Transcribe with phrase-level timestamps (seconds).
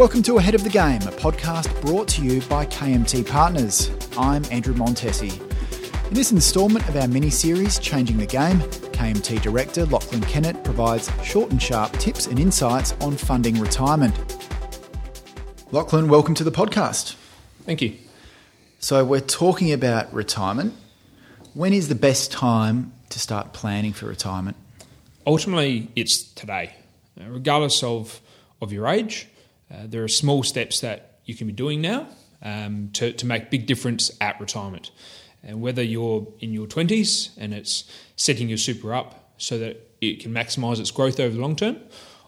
[0.00, 3.90] Welcome to Ahead of the Game, a podcast brought to you by KMT Partners.
[4.16, 5.38] I'm Andrew Montesi.
[6.08, 11.10] In this instalment of our mini series, Changing the Game, KMT Director Lachlan Kennett provides
[11.22, 14.14] short and sharp tips and insights on funding retirement.
[15.70, 17.14] Lachlan, welcome to the podcast.
[17.66, 17.98] Thank you.
[18.78, 20.72] So, we're talking about retirement.
[21.52, 24.56] When is the best time to start planning for retirement?
[25.26, 26.74] Ultimately, it's today.
[27.18, 28.22] Regardless of,
[28.62, 29.26] of your age,
[29.72, 32.08] uh, there are small steps that you can be doing now
[32.42, 34.90] um, to, to make big difference at retirement.
[35.42, 37.84] And whether you're in your 20s and it's
[38.16, 41.78] setting your super up so that it can maximise its growth over the long term,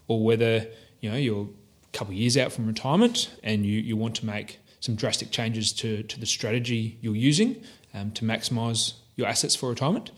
[0.08, 0.66] or whether
[1.00, 4.26] you know you're a couple of years out from retirement and you, you want to
[4.26, 7.62] make some drastic changes to, to the strategy you're using
[7.94, 10.10] um, to maximise your assets for retirement,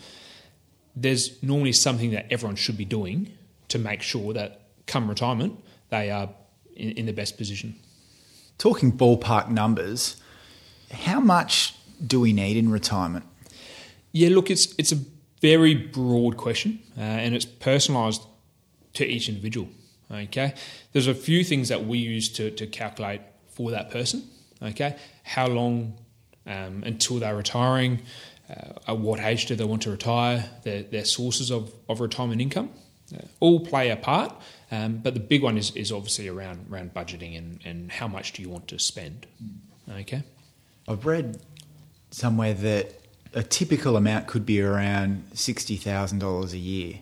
[0.96, 3.30] there's normally something that everyone should be doing
[3.68, 5.58] to make sure that come retirement
[5.90, 6.28] they are
[6.76, 7.74] in, in the best position.
[8.58, 10.16] Talking ballpark numbers,
[10.90, 13.24] how much do we need in retirement?
[14.12, 14.98] Yeah, look, it's it's a
[15.40, 18.24] very broad question, uh, and it's personalised
[18.94, 19.68] to each individual.
[20.10, 20.54] Okay,
[20.92, 24.22] there's a few things that we use to, to calculate for that person.
[24.62, 25.94] Okay, how long
[26.46, 28.02] um, until they're retiring?
[28.48, 30.44] Uh, at what age do they want to retire?
[30.64, 32.70] Their, their sources of, of retirement income
[33.14, 34.34] uh, all play a part,
[34.74, 38.32] um, but the big one is, is obviously around around budgeting and, and how much
[38.32, 39.26] do you want to spend.
[39.88, 40.22] Okay,
[40.88, 41.40] I've read
[42.10, 43.00] somewhere that
[43.34, 46.98] a typical amount could be around sixty thousand dollars a year.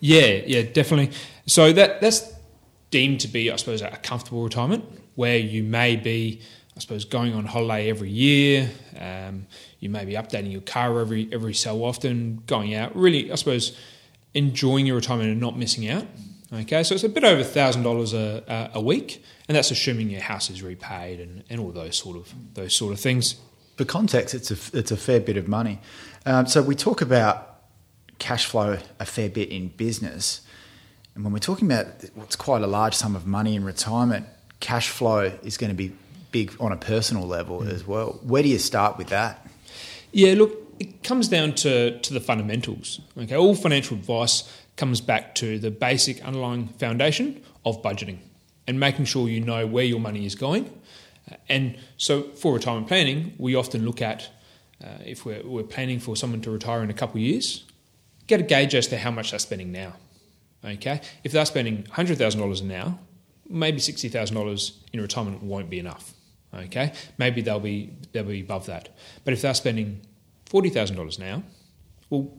[0.00, 1.16] Yeah, yeah, definitely.
[1.46, 2.32] So that that's
[2.90, 6.40] deemed to be, I suppose, a comfortable retirement where you may be,
[6.76, 8.70] I suppose, going on holiday every year.
[8.98, 9.46] Um,
[9.80, 12.94] you may be updating your car every every so often, going out.
[12.96, 13.76] Really, I suppose,
[14.32, 16.06] enjoying your retirement and not missing out.
[16.54, 20.20] Okay, so it's a bit over thousand dollars a a week, and that's assuming your
[20.20, 23.36] house is repaid and, and all those sort of those sort of things.
[23.76, 25.80] For context, it's a it's a fair bit of money.
[26.26, 27.58] Um, so we talk about
[28.18, 30.42] cash flow a fair bit in business,
[31.14, 34.26] and when we're talking about what's quite a large sum of money in retirement,
[34.60, 35.92] cash flow is going to be
[36.30, 37.72] big on a personal level mm.
[37.72, 38.20] as well.
[38.22, 39.44] Where do you start with that?
[40.12, 43.00] Yeah, look, it comes down to to the fundamentals.
[43.18, 48.18] Okay, all financial advice comes back to the basic underlying foundation of budgeting
[48.66, 50.70] and making sure you know where your money is going.
[51.48, 54.28] And so for retirement planning, we often look at
[54.82, 57.64] uh, if we're, we're planning for someone to retire in a couple of years,
[58.26, 59.94] get a gauge as to how much they're spending now.
[60.64, 62.98] Okay, if they're spending hundred thousand dollars now,
[63.48, 66.14] maybe sixty thousand dollars in retirement won't be enough.
[66.54, 68.88] Okay, maybe they'll be they'll be above that.
[69.24, 70.00] But if they're spending
[70.46, 71.42] forty thousand dollars now,
[72.08, 72.32] well,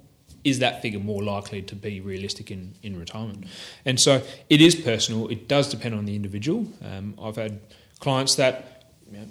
[0.46, 3.46] is that figure more likely to be realistic in, in retirement?
[3.84, 5.28] And so it is personal.
[5.28, 6.68] It does depend on the individual.
[6.84, 7.60] Um, I've had
[8.00, 9.26] clients that you know,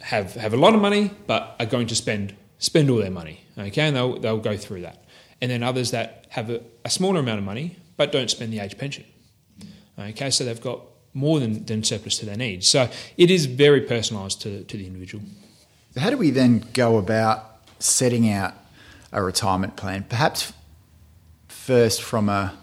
[0.00, 3.44] have have a lot of money but are going to spend spend all their money.
[3.56, 5.04] Okay, and they'll they'll go through that.
[5.40, 8.58] And then others that have a, a smaller amount of money but don't spend the
[8.58, 9.04] age pension.
[9.98, 10.80] Okay, so they've got
[11.14, 12.68] more than, than surplus to their needs.
[12.68, 15.24] So it is very personalised to, to the individual.
[15.96, 18.52] How do we then go about setting out
[19.12, 20.04] a retirement plan.
[20.08, 20.52] Perhaps
[21.48, 22.56] first from a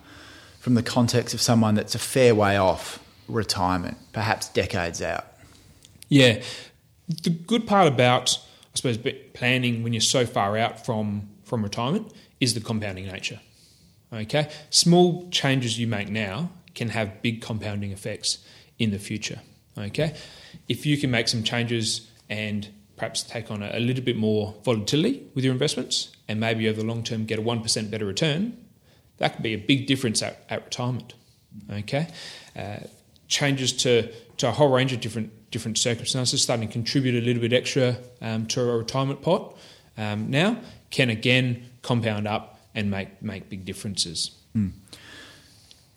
[0.59, 5.25] from the context of someone that's a fair way off retirement, perhaps decades out.
[6.07, 6.41] Yeah,
[7.23, 8.39] the good part about
[8.73, 8.97] I suppose
[9.33, 13.39] planning when you're so far out from from retirement is the compounding nature.
[14.11, 18.39] Okay, small changes you make now can have big compounding effects
[18.79, 19.39] in the future.
[19.77, 20.15] Okay,
[20.67, 24.55] if you can make some changes and perhaps take on a, a little bit more
[24.63, 28.57] volatility with your investments and maybe over the long term get a 1% better return,
[29.17, 31.13] that could be a big difference at, at retirement.
[31.71, 32.07] Okay?
[32.55, 32.79] Uh,
[33.27, 37.39] changes to, to a whole range of different different circumstances, starting to contribute a little
[37.39, 39.55] bit extra um, to a retirement pot
[39.97, 40.57] um, now
[40.89, 44.31] can again compound up and make make big differences.
[44.55, 44.71] Mm.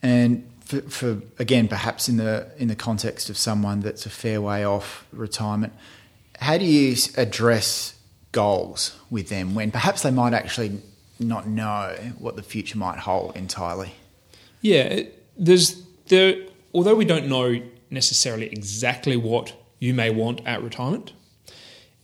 [0.02, 4.40] And for, for, again, perhaps in the in the context of someone that's a fair
[4.40, 5.72] way off retirement,
[6.40, 7.94] how do you address
[8.32, 10.80] goals with them when perhaps they might actually
[11.18, 13.92] not know what the future might hold entirely?
[14.60, 15.02] Yeah,
[15.36, 16.36] there's there.
[16.74, 17.60] Although we don't know
[17.90, 21.12] necessarily exactly what you may want at retirement,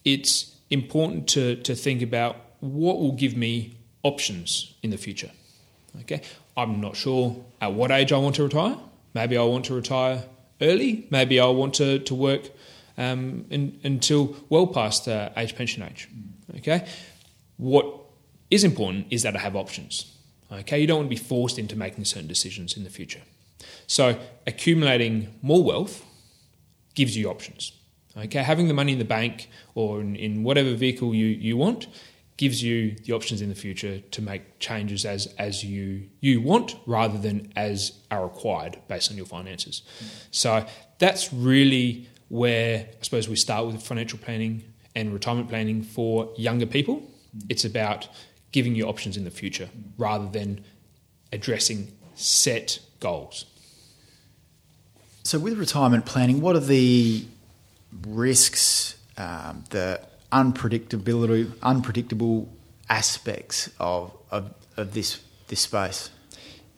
[0.05, 5.31] it's important to to think about what will give me options in the future.
[6.01, 6.23] Okay,
[6.57, 8.77] I'm not sure at what age I want to retire.
[9.15, 10.25] Maybe I want to retire
[10.61, 11.07] early.
[11.11, 12.51] Maybe I want to to work
[12.99, 16.09] um, in, until well past uh, age pension age.
[16.59, 16.87] Okay,
[17.57, 17.87] what
[18.51, 20.17] is important is that I have options.
[20.51, 23.23] Okay, you don't want to be forced into making certain decisions in the future.
[23.87, 26.05] So accumulating more wealth
[26.95, 27.73] gives you options.
[28.17, 31.87] Okay, having the money in the bank or in, in whatever vehicle you, you want
[32.37, 36.77] gives you the options in the future to make changes as as you you want
[36.87, 39.83] rather than as are required based on your finances.
[39.83, 40.27] Mm.
[40.31, 40.67] So
[40.99, 44.65] that's really where I suppose we start with financial planning
[44.95, 47.03] and retirement planning for younger people.
[47.51, 48.09] It's about
[48.53, 49.69] giving you options in the future
[49.99, 50.65] rather than
[51.31, 53.45] addressing set goals.
[55.25, 57.27] So, with retirement planning, what are the
[58.07, 60.01] risks, um, the
[60.33, 62.49] unpredictability, unpredictable
[62.89, 66.09] aspects of, of, of this this space?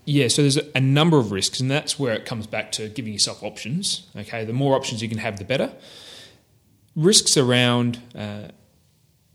[0.06, 3.12] Yeah, so there's a number of risks, and that's where it comes back to giving
[3.12, 4.06] yourself options.
[4.14, 5.72] Okay, the more options you can have, the better.
[6.94, 8.48] Risks around, uh,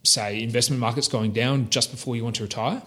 [0.03, 2.83] say, investment markets going down just before you want to retire.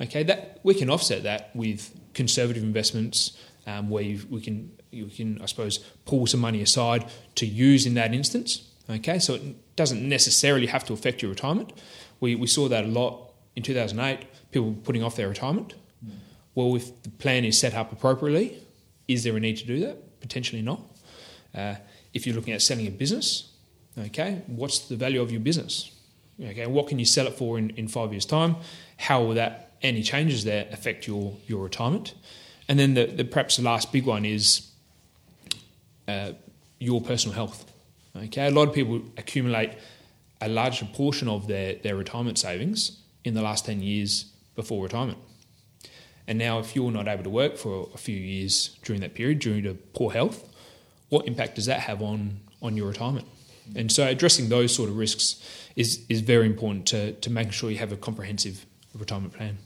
[0.00, 5.06] Okay, that we can offset that with conservative investments, um, where you, we can you
[5.06, 8.68] can I suppose pull some money aside to use in that instance.
[8.90, 11.72] Okay, so it doesn't necessarily have to affect your retirement.
[12.18, 14.26] We we saw that a lot in 2008.
[14.50, 15.74] People putting off their retirement
[16.54, 18.58] well, if the plan is set up appropriately,
[19.08, 20.20] is there a need to do that?
[20.20, 20.80] Potentially not.
[21.54, 21.74] Uh,
[22.12, 23.52] if you're looking at selling a business,
[23.98, 25.90] okay, what's the value of your business?
[26.40, 28.56] Okay, what can you sell it for in, in five years' time?
[28.96, 32.14] How will that any changes there affect your your retirement?
[32.68, 34.68] And then the, the perhaps the last big one is
[36.08, 36.32] uh,
[36.78, 37.70] your personal health.
[38.16, 39.72] Okay, a lot of people accumulate
[40.40, 45.18] a larger portion of their, their retirement savings in the last 10 years before retirement.
[46.26, 49.40] And now, if you're not able to work for a few years during that period,
[49.40, 50.48] due to poor health,
[51.10, 53.26] what impact does that have on, on your retirement?
[53.76, 55.42] And so, addressing those sort of risks
[55.76, 59.58] is, is very important to, to making sure you have a comprehensive retirement plan.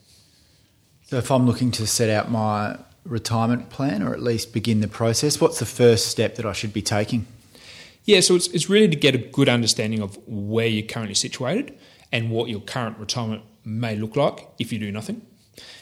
[1.06, 4.88] So, if I'm looking to set out my retirement plan or at least begin the
[4.88, 7.26] process, what's the first step that I should be taking?
[8.04, 11.78] Yeah, so it's, it's really to get a good understanding of where you're currently situated
[12.10, 15.22] and what your current retirement may look like if you do nothing.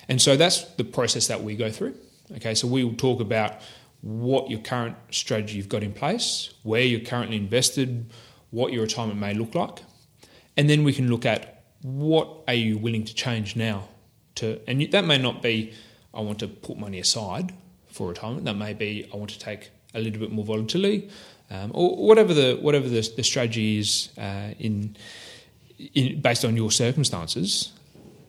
[0.08, 1.94] And so that's the process that we go through.
[2.36, 3.60] Okay, so we will talk about
[4.02, 8.10] what your current strategy you've got in place, where you're currently invested,
[8.50, 9.82] what your retirement may look like,
[10.56, 13.88] and then we can look at what are you willing to change now
[14.36, 15.72] to, and that may not be
[16.14, 17.52] I want to put money aside
[17.88, 18.44] for retirement.
[18.44, 21.10] That may be I want to take a little bit more volatility,
[21.50, 24.96] um, or whatever the whatever the, the strategy is uh, in,
[25.94, 27.72] in based on your circumstances.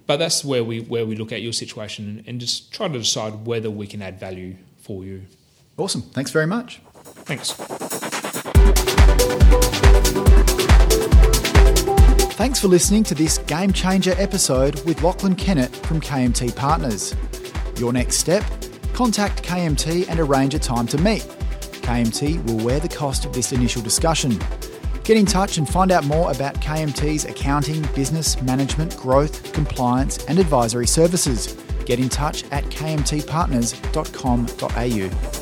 [0.08, 3.46] But that's where we where we look at your situation and just try to decide
[3.46, 5.24] whether we can add value for you.
[5.76, 6.02] Awesome.
[6.02, 6.82] Thanks very much.
[7.26, 7.52] Thanks.
[12.38, 17.14] Thanks for listening to this game changer episode with Lachlan Kennett from KMT Partners.
[17.78, 18.44] Your next step?
[18.94, 21.24] Contact KMT and arrange a time to meet.
[21.82, 24.40] KMT will wear the cost of this initial discussion.
[25.08, 30.38] Get in touch and find out more about KMT's accounting, business, management, growth, compliance, and
[30.38, 31.56] advisory services.
[31.86, 35.37] Get in touch at kmtpartners.com.au.